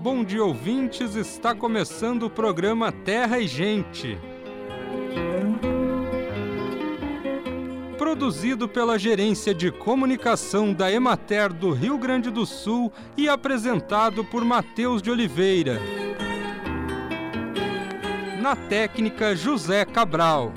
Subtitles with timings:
[0.00, 1.14] Bom dia, ouvintes!
[1.14, 4.18] Está começando o programa Terra e Gente.
[7.98, 14.44] Produzido pela Gerência de Comunicação da Emater do Rio Grande do Sul e apresentado por
[14.44, 15.80] Matheus de Oliveira.
[18.40, 20.52] Na técnica, José Cabral.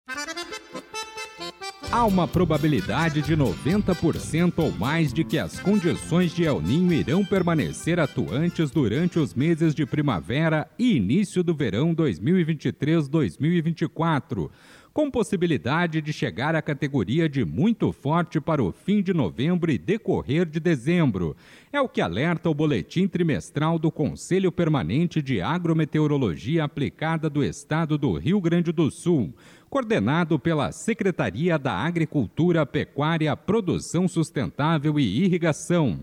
[1.90, 7.24] Há uma probabilidade de 90% ou mais de que as condições de El Ninho irão
[7.24, 14.50] permanecer atuantes durante os meses de primavera e início do verão 2023-2024
[14.98, 19.78] com possibilidade de chegar à categoria de muito forte para o fim de novembro e
[19.78, 21.36] decorrer de dezembro.
[21.72, 27.96] É o que alerta o boletim trimestral do Conselho Permanente de Agrometeorologia Aplicada do Estado
[27.96, 29.32] do Rio Grande do Sul,
[29.68, 36.02] coordenado pela Secretaria da Agricultura, Pecuária, Produção Sustentável e Irrigação.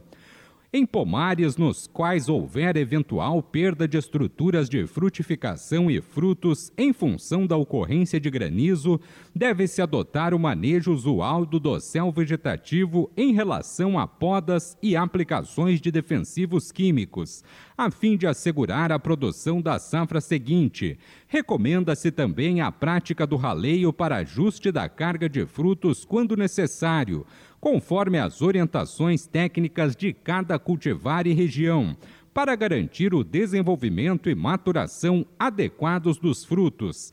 [0.78, 7.48] Em pomares nos quais houver eventual perda de estruturas de frutificação e frutos em função
[7.48, 9.00] da ocorrência de granizo,
[9.34, 15.90] deve-se adotar o manejo usual do dossel vegetativo em relação a podas e aplicações de
[15.90, 17.42] defensivos químicos,
[17.78, 21.00] a fim de assegurar a produção da safra seguinte.
[21.30, 27.26] Recomenda-se também a prática do raleio para ajuste da carga de frutos quando necessário
[27.66, 31.98] conforme as orientações técnicas de cada cultivar e região,
[32.32, 37.12] para garantir o desenvolvimento e maturação adequados dos frutos.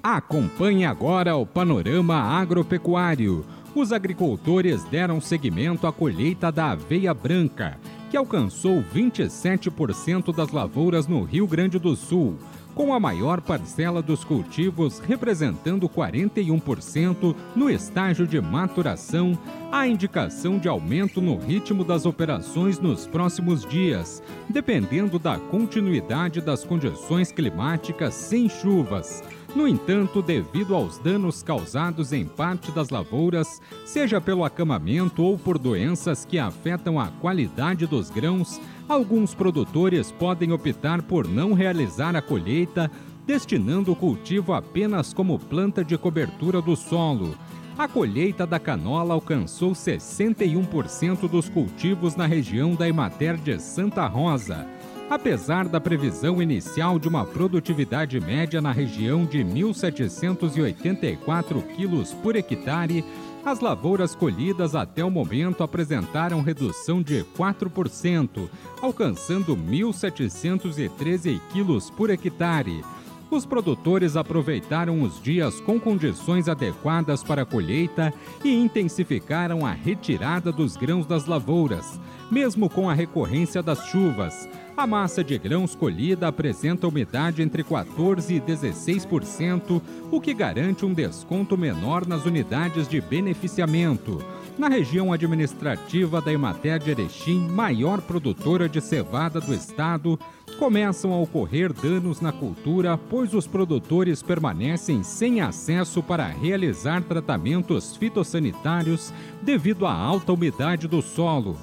[0.00, 3.44] Acompanhe agora o panorama agropecuário.
[3.74, 7.76] Os agricultores deram seguimento à colheita da aveia branca,
[8.08, 12.38] que alcançou 27% das lavouras no Rio Grande do Sul
[12.76, 19.36] com a maior parcela dos cultivos representando 41% no estágio de maturação,
[19.72, 26.64] há indicação de aumento no ritmo das operações nos próximos dias, dependendo da continuidade das
[26.64, 29.24] condições climáticas sem chuvas.
[29.54, 35.58] No entanto, devido aos danos causados em parte das lavouras, seja pelo acamamento ou por
[35.58, 42.22] doenças que afetam a qualidade dos grãos, alguns produtores podem optar por não realizar a
[42.22, 42.90] colheita,
[43.26, 47.34] destinando o cultivo apenas como planta de cobertura do solo.
[47.78, 54.66] A colheita da canola alcançou 61% dos cultivos na região da Emater de Santa Rosa
[55.08, 63.04] apesar da previsão inicial de uma produtividade média na região de 1.784 quilos por hectare,
[63.44, 68.50] as lavouras colhidas até o momento apresentaram redução de 4%,
[68.82, 72.82] alcançando 1.713 quilos por hectare.
[73.30, 78.14] Os produtores aproveitaram os dias com condições adequadas para a colheita
[78.44, 82.00] e intensificaram a retirada dos grãos das lavouras,
[82.30, 84.48] mesmo com a recorrência das chuvas.
[84.76, 89.80] A massa de grãos colhida apresenta umidade entre 14% e 16%,
[90.10, 94.22] o que garante um desconto menor nas unidades de beneficiamento.
[94.58, 100.18] Na região administrativa da Emater de Erechim, maior produtora de cevada do estado,
[100.58, 107.96] começam a ocorrer danos na cultura, pois os produtores permanecem sem acesso para realizar tratamentos
[107.96, 111.56] fitossanitários devido à alta umidade do solo.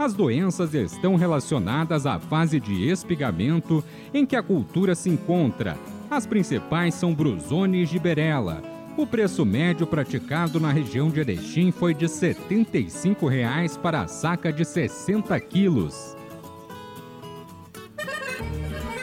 [0.00, 5.76] As doenças estão relacionadas à fase de espigamento em que a cultura se encontra.
[6.10, 8.62] As principais são Brusone e Giberela.
[8.96, 14.50] O preço médio praticado na região de Erechim foi de 75 reais para a saca
[14.50, 16.16] de 60 quilos.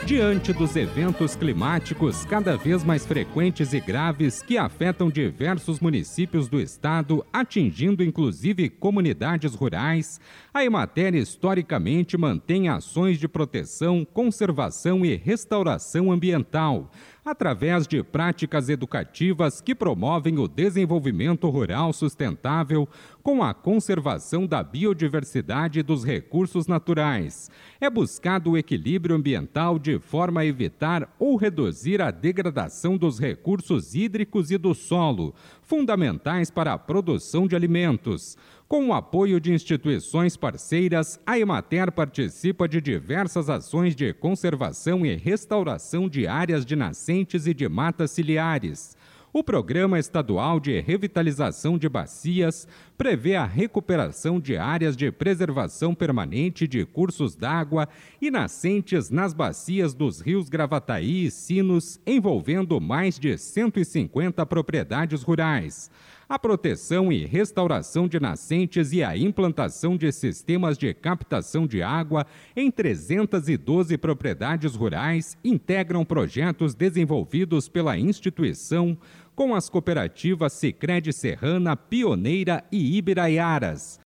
[0.07, 6.61] Diante dos eventos climáticos cada vez mais frequentes e graves que afetam diversos municípios do
[6.61, 10.17] estado, atingindo inclusive comunidades rurais,
[10.57, 16.91] a Emater historicamente mantém ações de proteção, conservação e restauração ambiental,
[17.23, 22.87] através de práticas educativas que promovem o desenvolvimento rural sustentável
[23.21, 27.51] com a conservação da biodiversidade e dos recursos naturais.
[27.79, 33.93] É buscado o equilíbrio ambiental de forma a evitar ou reduzir a degradação dos recursos
[33.93, 35.35] hídricos e do solo,
[35.67, 38.35] fundamentais para a produção de alimentos.
[38.67, 45.15] Com o apoio de instituições parceiras, a Emater participa de diversas ações de conservação e
[45.15, 48.96] restauração de áreas de nascentes e de matas ciliares.
[49.37, 52.67] O Programa Estadual de Revitalização de Bacias
[52.97, 57.87] prevê a recuperação de áreas de preservação permanente de cursos d'água
[58.19, 65.91] e nascentes nas bacias dos rios Gravataí e Sinos, envolvendo mais de 150 propriedades rurais.
[66.29, 72.27] A proteção e restauração de nascentes e a implantação de sistemas de captação de água
[72.53, 78.97] em 312 propriedades rurais integram projetos desenvolvidos pela instituição
[79.37, 83.99] com as cooperativas Sicredi Serrana, Pioneira e Ibiraiaras.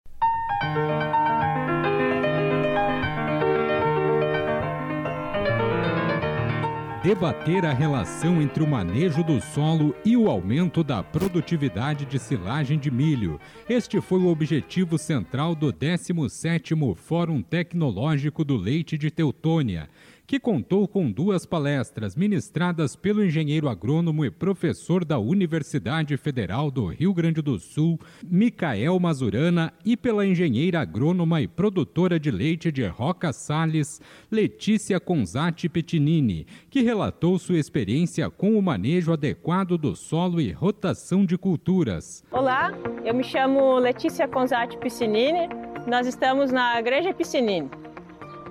[7.08, 12.78] debater a relação entre o manejo do solo e o aumento da produtividade de silagem
[12.78, 13.40] de milho.
[13.66, 19.88] Este foi o objetivo central do 17º Fórum Tecnológico do Leite de Teutônia,
[20.28, 26.84] que contou com duas palestras ministradas pelo engenheiro agrônomo e professor da Universidade Federal do
[26.84, 32.86] Rio Grande do Sul, Micael Mazurana, e pela engenheira agrônoma e produtora de leite de
[32.86, 40.42] Roca Salles, Letícia Conzati Petinini, que relatou sua experiência com o manejo adequado do solo
[40.42, 42.22] e rotação de culturas.
[42.30, 42.70] Olá,
[43.02, 45.48] eu me chamo Letícia Conzati Piscinini.
[45.86, 47.70] Nós estamos na Igreja Piscinini.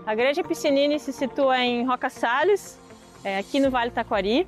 [0.07, 2.79] A Igreja Piscinini se situa em Roca Salles,
[3.25, 4.47] é, aqui no Vale Taquari,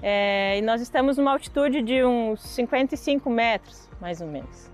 [0.00, 4.70] é, e nós estamos numa altitude de uns 55 metros, mais ou menos.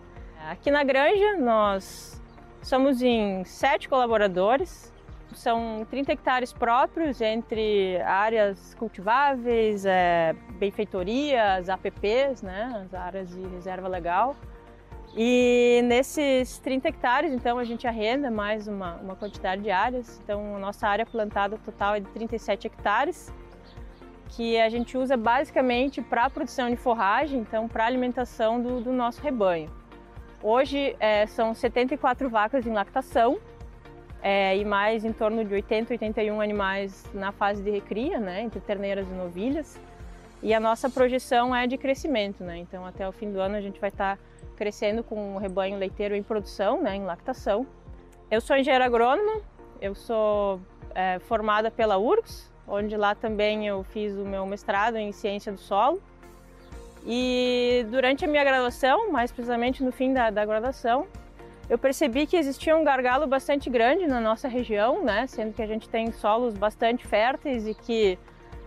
[0.51, 2.21] Aqui na granja nós
[2.61, 4.93] somos em sete colaboradores,
[5.33, 13.89] são 30 hectares próprios entre áreas cultiváveis, é, benfeitorias, APPs, né, as áreas de reserva
[13.89, 14.37] legal.
[15.17, 20.21] E nesses 30 hectares, então, a gente arrenda mais uma, uma quantidade de áreas.
[20.23, 23.33] Então, a nossa área plantada total é de 37 hectares,
[24.29, 28.81] que a gente usa basicamente para a produção de forragem, então, para a alimentação do,
[28.81, 29.69] do, nosso rebanho.
[30.41, 33.39] Hoje é, são 74 vacas em lactação
[34.23, 38.61] é, e mais em torno de 80, 81 animais na fase de recria, né, entre
[38.61, 39.79] terneiras e novilhas.
[40.43, 42.57] E a nossa projeção é de crescimento, né?
[42.57, 44.23] Então, até o fim do ano a gente vai estar tá
[44.61, 47.67] crescendo com um rebanho leiteiro em produção, né, em lactação.
[48.31, 49.41] Eu sou engenheira agrônoma,
[49.81, 50.61] eu sou
[50.95, 55.59] é, formada pela URGS, onde lá também eu fiz o meu mestrado em ciência do
[55.59, 56.03] solo.
[57.07, 61.07] E durante a minha graduação, mais precisamente no fim da, da graduação,
[61.71, 65.27] eu percebi que existia um gargalo bastante grande na nossa região, né?
[65.27, 68.19] Sendo que a gente tem solos bastante férteis e que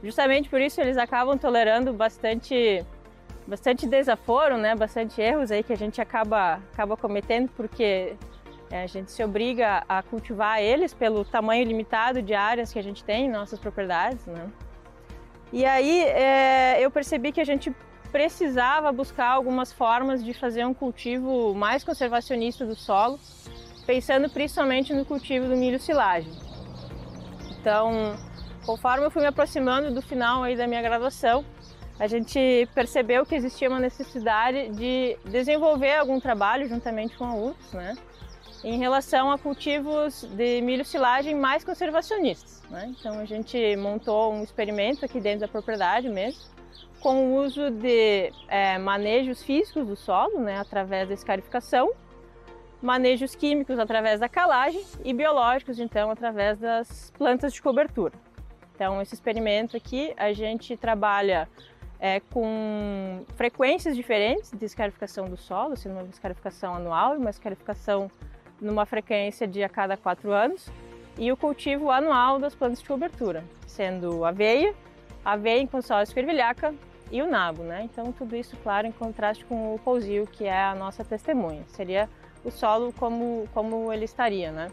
[0.02, 2.84] justamente por isso eles acabam tolerando bastante
[3.48, 4.76] bastante desaforo, né?
[4.76, 8.16] Bastante erros aí que a gente acaba, acaba cometendo porque
[8.72, 12.84] é, a gente se obriga a cultivar eles pelo tamanho limitado de áreas que a
[12.84, 14.50] gente tem em nossas propriedades, né?
[15.52, 17.72] E aí é, eu percebi que a gente
[18.12, 23.20] precisava buscar algumas formas de fazer um cultivo mais conservacionista do solo,
[23.86, 26.32] pensando principalmente no cultivo do milho silagem.
[27.60, 28.16] Então,
[28.66, 31.46] conforme eu fui me aproximando do final aí da minha graduação,
[32.00, 37.74] a gente percebeu que existia uma necessidade de desenvolver algum trabalho juntamente com a UFS,
[37.74, 37.96] né,
[38.64, 42.62] em relação a cultivos de milho silagem mais conservacionistas.
[42.70, 42.94] Né?
[42.98, 46.42] Então a gente montou um experimento aqui dentro da propriedade mesmo,
[47.00, 51.92] com o uso de é, manejos físicos do solo, né, através da escarificação,
[52.82, 58.14] manejos químicos através da calagem e biológicos, então, através das plantas de cobertura.
[58.76, 61.48] Então, esse experimento aqui, a gente trabalha
[62.04, 68.12] é, com frequências diferentes de escarificação do solo, sendo uma escarificação anual e uma escarificação
[68.60, 70.68] numa frequência de a cada quatro anos,
[71.18, 74.76] e o cultivo anual das plantas de cobertura, sendo aveia,
[75.24, 76.76] aveia em consórcio ervilhaca
[77.10, 77.84] e o nabo, né?
[77.86, 81.64] Então tudo isso, claro, em contraste com o pousio, que é a nossa testemunha.
[81.70, 82.10] Seria
[82.44, 84.68] o solo como, como ele estaria, né?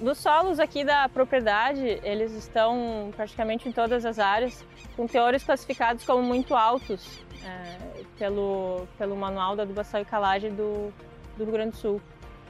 [0.00, 4.64] Dos solos aqui da propriedade, eles estão praticamente em todas as áreas,
[4.96, 10.92] com teores classificados como muito altos é, pelo, pelo Manual da Adubação e Calagem do,
[11.36, 12.00] do Rio Grande do Sul.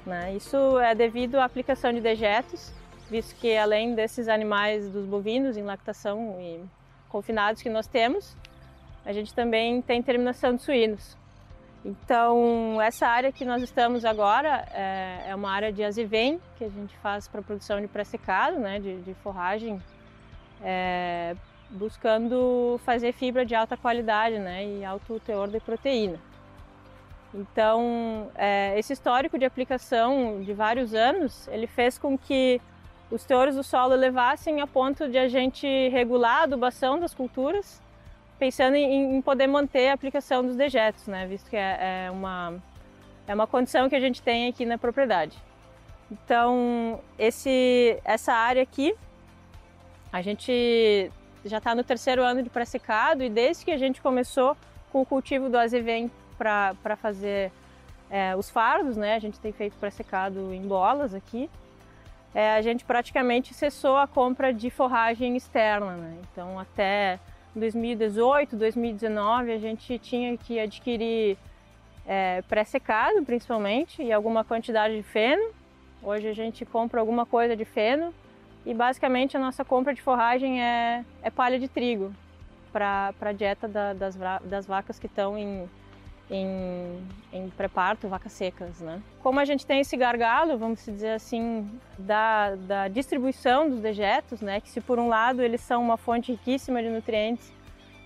[0.06, 0.34] Né?
[0.34, 2.72] Isso é devido à aplicação de dejetos,
[3.10, 6.60] visto que além desses animais dos bovinos em lactação e
[7.08, 8.36] confinados que nós temos,
[9.04, 11.16] a gente também tem terminação de suínos.
[11.84, 16.68] Então, essa área que nós estamos agora é, é uma área de azevém, que a
[16.68, 19.82] gente faz para produção de pré-secado, né, de, de forragem,
[20.62, 21.36] é,
[21.68, 26.18] buscando fazer fibra de alta qualidade né, e alto teor de proteína.
[27.34, 32.62] Então, é, esse histórico de aplicação de vários anos, ele fez com que
[33.10, 37.83] os teores do solo elevassem a ponto de a gente regular a adubação das culturas
[38.38, 41.26] pensando em, em, poder manter a aplicação dos dejetos, né?
[41.26, 42.54] Visto que é, é, uma,
[43.26, 45.36] é uma condição que a gente tem aqui na propriedade.
[46.10, 48.94] Então, esse, essa área aqui,
[50.12, 51.10] a gente
[51.44, 54.56] já está no terceiro ano de pré-secado e desde que a gente começou
[54.92, 57.50] com o cultivo do azevém para fazer
[58.10, 59.14] é, os fardos, né?
[59.14, 61.50] A gente tem feito pré-secado em bolas aqui.
[62.34, 66.16] É, a gente praticamente cessou a compra de forragem externa, né?
[66.30, 67.18] Então, até
[67.54, 71.38] 2018, 2019, a gente tinha que adquirir
[72.06, 75.52] é, pré-secado, principalmente, e alguma quantidade de feno.
[76.02, 78.12] Hoje a gente compra alguma coisa de feno
[78.66, 82.12] e basicamente a nossa compra de forragem é, é palha de trigo
[82.72, 85.68] para a dieta da, das, das vacas que estão em,
[86.30, 87.00] em,
[87.32, 88.80] em pré-parto, vacas secas.
[88.80, 89.02] Né?
[89.22, 94.60] Como a gente tem esse gargalo, vamos dizer assim, da, da distribuição dos dejetos, né?
[94.60, 97.52] que se por um lado eles são uma fonte riquíssima de nutrientes,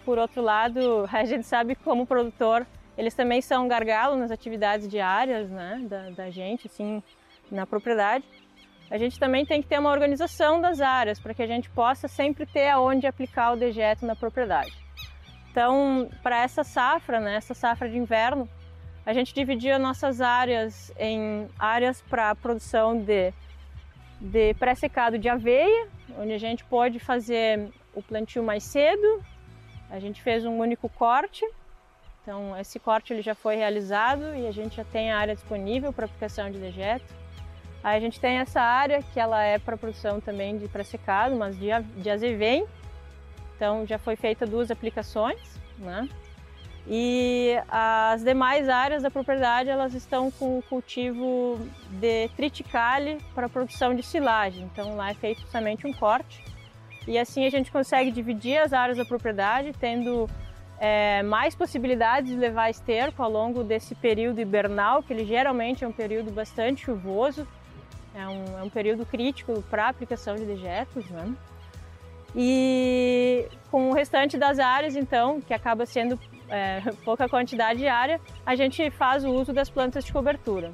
[0.05, 2.67] por outro lado a gente sabe como produtor
[2.99, 5.81] eles também são um gargalo nas atividades diárias né?
[5.89, 7.01] da, da gente, assim,
[7.49, 8.25] na propriedade.
[8.91, 12.09] A gente também tem que ter uma organização das áreas para que a gente possa
[12.09, 14.75] sempre ter aonde aplicar o dejeto na propriedade.
[15.51, 18.49] Então, para essa safra, né, essa safra de inverno,
[19.05, 23.33] a gente dividia nossas áreas em áreas para produção de,
[24.21, 25.89] de pré-secado de aveia,
[26.19, 29.25] onde a gente pode fazer o plantio mais cedo.
[29.91, 31.43] A gente fez um único corte,
[32.23, 35.91] então esse corte ele já foi realizado e a gente já tem a área disponível
[35.93, 37.15] para aplicação de dejeto.
[37.83, 41.59] Aí a gente tem essa área que ela é para produção também de pré-secado, mas
[41.59, 42.67] de, de azevém,
[43.59, 46.09] então já foi feita duas aplicações, né?
[46.87, 51.59] E as demais áreas da propriedade elas estão com o cultivo
[51.91, 54.63] de triticale para produção de silagem.
[54.73, 56.43] Então lá é feito somente um corte
[57.07, 60.31] e assim a gente consegue dividir as áreas da propriedade, tendo
[60.79, 65.89] é, mais possibilidades de levar esterco ao longo desse período hibernal, que ele geralmente é
[65.89, 67.47] um período bastante chuvoso,
[68.15, 71.35] é um, é um período crítico para a aplicação de dejetos, né?
[72.35, 76.19] E com o restante das áreas, então, que acaba sendo
[76.49, 80.73] é, pouca quantidade de área, a gente faz o uso das plantas de cobertura,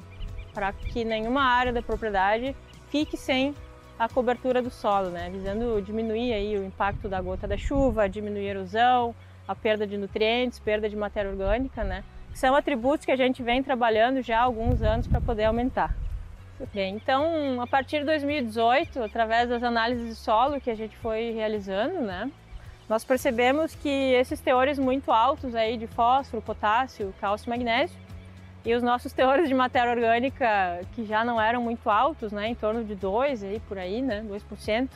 [0.53, 2.55] para que nenhuma área da propriedade
[2.89, 3.53] fique sem
[3.97, 5.29] a cobertura do solo, né?
[5.29, 9.15] visando diminuir aí o impacto da gota da chuva, diminuir a erosão,
[9.47, 12.03] a perda de nutrientes, perda de matéria orgânica, né?
[12.33, 15.95] São atributos que a gente vem trabalhando já há alguns anos para poder aumentar.
[16.73, 21.31] Bem, então, a partir de 2018, através das análises de solo que a gente foi
[21.31, 22.31] realizando, né,
[22.87, 27.97] nós percebemos que esses teores muito altos aí de fósforo, potássio, cálcio e magnésio,
[28.63, 32.55] e os nossos teores de matéria orgânica que já não eram muito altos, né, em
[32.55, 34.89] torno de 2 aí por aí, né, 2%,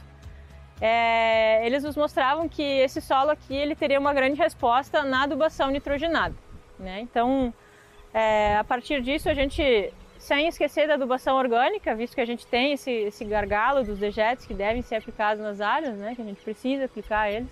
[0.79, 5.69] é, eles nos mostravam que esse solo aqui ele teria uma grande resposta na adubação
[5.69, 6.35] nitrogenada,
[6.79, 7.01] né?
[7.01, 7.53] Então,
[8.13, 12.45] é, a partir disso a gente sem esquecer da adubação orgânica, visto que a gente
[12.45, 16.25] tem esse, esse gargalo dos dejetos que devem ser aplicados nas áreas, né, que a
[16.25, 17.49] gente precisa aplicar eles.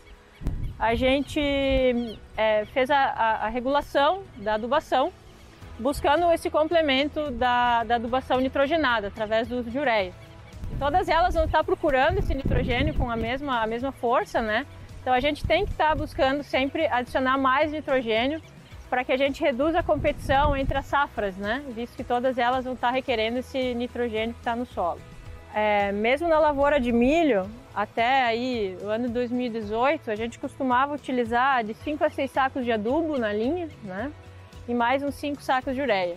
[0.78, 1.40] A gente
[2.36, 5.12] é, fez a, a, a, regulação da adubação,
[5.80, 10.14] buscando esse complemento da, da adubação nitrogenada, através do ureia.
[10.78, 14.68] Todas elas vão estar procurando esse nitrogênio com a mesma, a mesma força, né?
[15.02, 18.42] Então a gente tem que estar buscando sempre adicionar mais nitrogênio
[18.90, 21.64] para que a gente reduza a competição entre as safras, né?
[21.70, 25.00] visto que todas elas vão estar requerendo esse nitrogênio que está no solo.
[25.54, 31.64] É, mesmo na lavoura de milho, até aí o ano 2018, a gente costumava utilizar
[31.64, 34.12] de 5 a 6 sacos de adubo na linha, né?
[34.68, 36.16] E mais uns 5 sacos de ureia.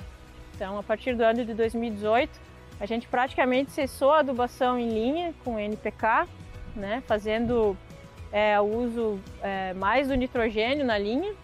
[0.54, 2.38] Então, a partir do ano de 2018,
[2.80, 6.26] a gente praticamente cessou a adubação em linha com NPK,
[6.74, 7.76] né, fazendo
[8.32, 11.34] é, o uso é, mais do nitrogênio na linha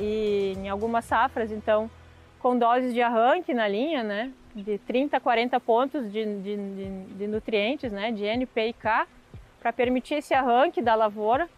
[0.00, 1.90] e em algumas safras, então,
[2.38, 7.04] com doses de arranque na linha, né, de 30 a 40 pontos de, de, de,
[7.14, 9.06] de nutrientes, né, de NP e K,
[9.60, 11.48] para permitir esse arranque da lavoura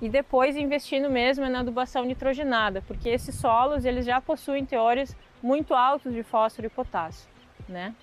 [0.00, 5.74] e depois investindo mesmo na adubação nitrogenada, porque esses solos eles já possuem teores muito
[5.74, 7.36] altos de fósforo e potássio
[7.68, 7.94] né?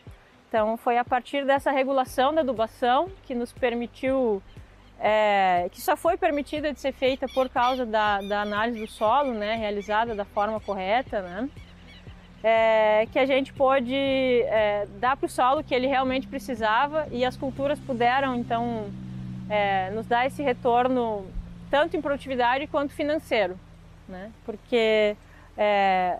[0.47, 4.41] Então foi a partir dessa regulação da adubação que nos permitiu,
[5.05, 9.33] é, que só foi permitida de ser feita por causa da, da análise do solo,
[9.33, 11.49] né, realizada da forma correta, né?
[12.41, 17.23] É, que a gente pôde é, dar para o solo que ele realmente precisava e
[17.23, 18.89] as culturas puderam então
[19.49, 21.25] é, nos dar esse retorno
[21.69, 23.57] tanto em produtividade quanto financeiro,
[24.07, 24.31] né?
[24.45, 25.15] Porque
[25.57, 26.17] é,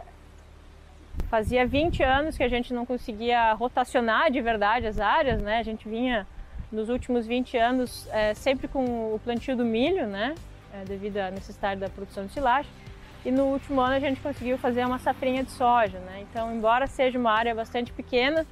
[1.30, 5.60] Fazia 20 anos que a gente não conseguia rotacionar de verdade as áreas, né?
[5.60, 6.28] A gente vinha
[6.74, 10.34] nos últimos 20 anos é, sempre com o plantio do milho, né?
[10.74, 12.70] É, devido à necessidade da produção de silagem.
[13.24, 16.26] E no último ano a gente conseguiu fazer uma safrinha de soja, né?
[16.30, 18.46] Então, embora seja uma área bastante pequena,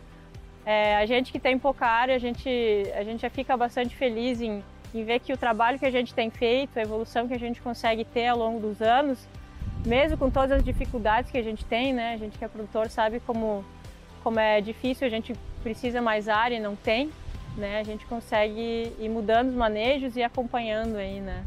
[0.63, 2.47] é, a gente que tem pouca área, a gente,
[2.95, 4.63] a gente já fica bastante feliz em,
[4.93, 7.59] em ver que o trabalho que a gente tem feito, a evolução que a gente
[7.59, 9.27] consegue ter ao longo dos anos,
[9.83, 12.13] mesmo com todas as dificuldades que a gente tem, né?
[12.13, 13.65] A gente que é produtor sabe como,
[14.23, 17.11] como é difícil, a gente precisa mais área e não tem,
[17.57, 17.79] né?
[17.79, 21.43] A gente consegue ir mudando os manejos e acompanhando aí, né?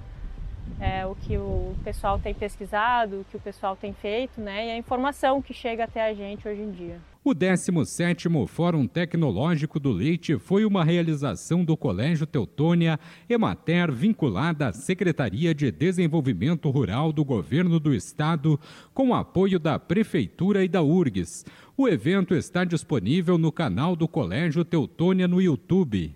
[0.81, 4.67] É, o que o pessoal tem pesquisado, o que o pessoal tem feito, né?
[4.67, 6.99] E a informação que chega até a gente hoje em dia.
[7.27, 14.73] O 17º Fórum Tecnológico do Leite foi uma realização do Colégio Teutônia Emater vinculada à
[14.75, 18.61] Secretaria de Desenvolvimento Rural do Governo do Estado,
[18.93, 21.47] com apoio da Prefeitura e da URGS.
[21.79, 26.15] O evento está disponível no canal do Colégio Teutônia no YouTube.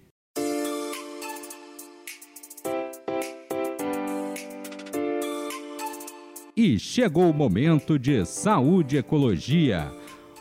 [6.54, 9.90] E chegou o momento de saúde e ecologia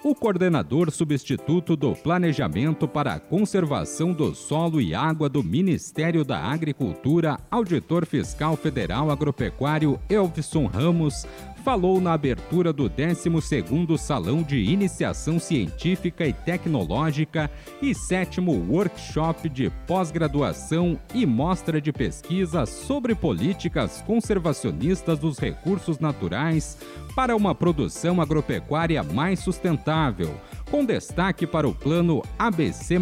[0.09, 6.39] o coordenador substituto do Planejamento para a Conservação do Solo e Água do Ministério da
[6.39, 11.25] Agricultura, auditor fiscal federal agropecuário Elvison Ramos,
[11.67, 17.51] falou na abertura do 12º Salão de Iniciação Científica e Tecnológica
[17.81, 26.77] e 7 Workshop de Pós-Graduação e Mostra de Pesquisa sobre Políticas Conservacionistas dos Recursos Naturais
[27.13, 30.39] para uma produção agropecuária mais sustentável,
[30.71, 32.97] com destaque para o Plano ABC+.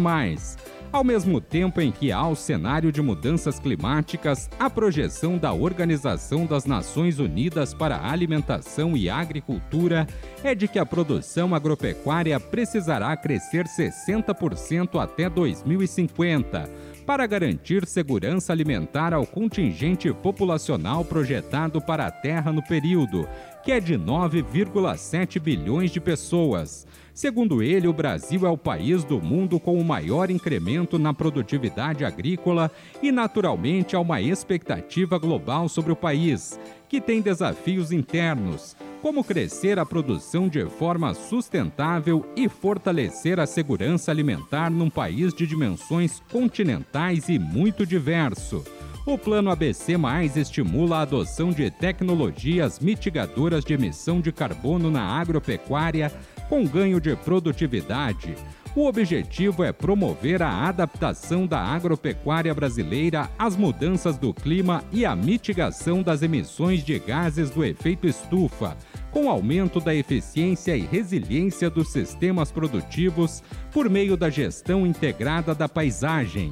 [0.92, 6.46] Ao mesmo tempo em que há o cenário de mudanças climáticas, a projeção da Organização
[6.46, 10.06] das Nações Unidas para a Alimentação e Agricultura
[10.42, 19.14] é de que a produção agropecuária precisará crescer 60% até 2050 para garantir segurança alimentar
[19.14, 23.28] ao contingente populacional projetado para a Terra no período,
[23.62, 26.84] que é de 9,7 bilhões de pessoas.
[27.14, 32.04] Segundo ele, o Brasil é o país do mundo com o maior incremento na produtividade
[32.04, 39.22] agrícola e, naturalmente, há uma expectativa global sobre o país, que tem desafios internos, como
[39.22, 46.20] crescer a produção de forma sustentável e fortalecer a segurança alimentar num país de dimensões
[46.28, 48.64] continentais e muito diverso.
[49.06, 49.94] O Plano ABC
[50.34, 56.12] estimula a adoção de tecnologias mitigadoras de emissão de carbono na agropecuária
[56.48, 58.34] com ganho de produtividade.
[58.76, 65.16] O objetivo é promover a adaptação da agropecuária brasileira às mudanças do clima e a
[65.16, 68.76] mitigação das emissões de gases do efeito estufa,
[69.16, 75.66] com aumento da eficiência e resiliência dos sistemas produtivos por meio da gestão integrada da
[75.66, 76.50] paisagem.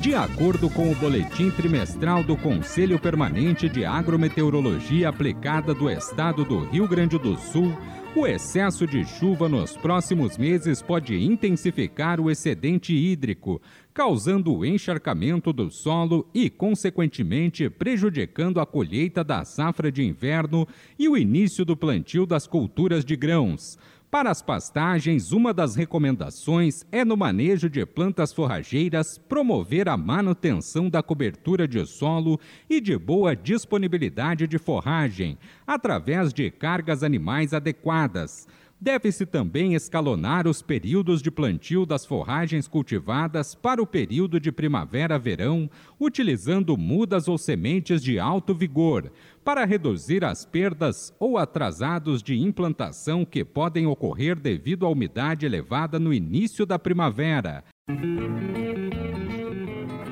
[0.00, 6.64] De acordo com o boletim trimestral do Conselho Permanente de Agrometeorologia Aplicada do Estado do
[6.64, 7.72] Rio Grande do Sul,
[8.14, 13.60] o excesso de chuva nos próximos meses pode intensificar o excedente hídrico,
[13.94, 21.08] causando o encharcamento do solo e, consequentemente, prejudicando a colheita da safra de inverno e
[21.08, 23.78] o início do plantio das culturas de grãos.
[24.12, 30.90] Para as pastagens, uma das recomendações é no manejo de plantas forrageiras promover a manutenção
[30.90, 38.46] da cobertura de solo e de boa disponibilidade de forragem, através de cargas animais adequadas.
[38.82, 45.70] Deve-se também escalonar os períodos de plantio das forragens cultivadas para o período de primavera-verão,
[46.00, 49.12] utilizando mudas ou sementes de alto vigor,
[49.44, 56.00] para reduzir as perdas ou atrasados de implantação que podem ocorrer devido à umidade elevada
[56.00, 57.62] no início da primavera.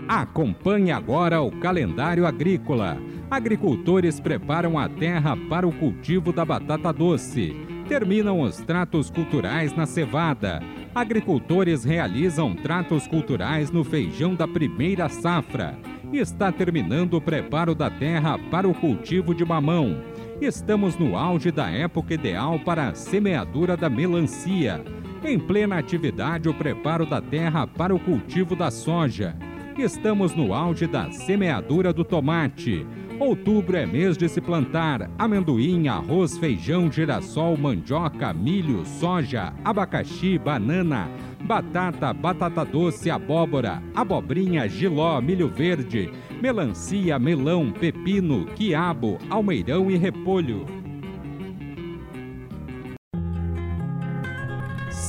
[0.06, 2.96] Acompanhe agora o calendário agrícola.
[3.28, 9.84] Agricultores preparam a terra para o cultivo da batata doce terminam os tratos culturais na
[9.84, 10.62] cevada.
[10.94, 15.76] Agricultores realizam tratos culturais no feijão da primeira safra.
[16.12, 20.04] Está terminando o preparo da terra para o cultivo de mamão.
[20.40, 24.84] Estamos no auge da época ideal para a semeadura da melancia.
[25.24, 29.34] Em plena atividade, o preparo da terra para o cultivo da soja.
[29.76, 32.86] Estamos no auge da semeadura do tomate.
[33.20, 41.06] Outubro é mês de se plantar amendoim, arroz, feijão, girassol, mandioca, milho, soja, abacaxi, banana,
[41.42, 50.79] batata, batata doce, abóbora, abobrinha, giló, milho verde, melancia, melão, pepino, quiabo, almeirão e repolho.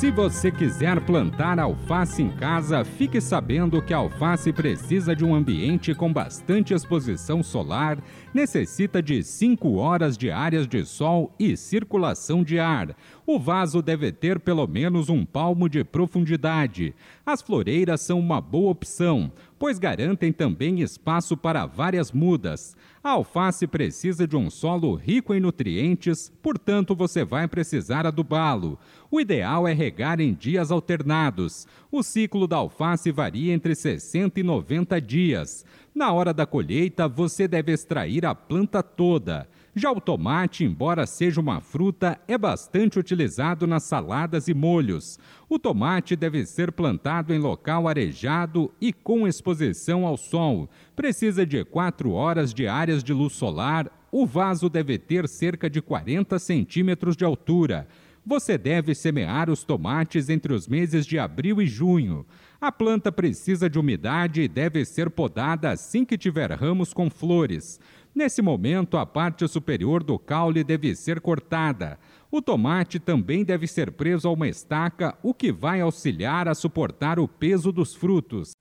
[0.01, 5.35] Se você quiser plantar alface em casa, fique sabendo que a alface precisa de um
[5.35, 7.99] ambiente com bastante exposição solar,
[8.33, 12.95] necessita de 5 horas diárias de sol e circulação de ar.
[13.25, 16.93] O vaso deve ter pelo menos um palmo de profundidade.
[17.25, 22.75] As floreiras são uma boa opção, pois garantem também espaço para várias mudas.
[23.03, 28.77] A alface precisa de um solo rico em nutrientes, portanto você vai precisar adubá-lo.
[29.09, 31.67] O ideal é regar em dias alternados.
[31.91, 35.65] O ciclo da alface varia entre 60 e 90 dias.
[35.93, 39.47] Na hora da colheita, você deve extrair a planta toda.
[39.73, 45.17] Já o tomate, embora seja uma fruta, é bastante utilizado nas saladas e molhos.
[45.47, 50.69] O tomate deve ser plantado em local arejado e com exposição ao sol.
[50.93, 53.89] Precisa de 4 horas diárias de luz solar.
[54.11, 57.87] O vaso deve ter cerca de 40 centímetros de altura.
[58.25, 62.25] Você deve semear os tomates entre os meses de abril e junho.
[62.59, 67.79] A planta precisa de umidade e deve ser podada assim que tiver ramos com flores.
[68.13, 71.97] Nesse momento, a parte superior do caule deve ser cortada.
[72.29, 77.19] O tomate também deve ser preso a uma estaca, o que vai auxiliar a suportar
[77.19, 78.51] o peso dos frutos.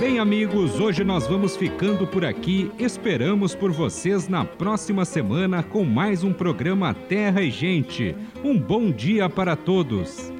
[0.00, 2.70] Bem, amigos, hoje nós vamos ficando por aqui.
[2.78, 8.16] Esperamos por vocês na próxima semana com mais um programa Terra e Gente.
[8.42, 10.32] Um bom dia para todos.